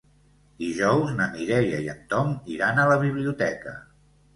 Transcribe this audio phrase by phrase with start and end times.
[0.63, 3.81] Dijous na Mireia i en Tom iran a la biblioteca.